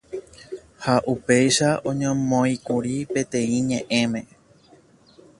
ha 0.83 0.95
upéicha 1.13 1.69
oñomoĩkuri 1.89 2.95
peteĩ 3.11 3.57
ñe'ẽme 3.69 4.21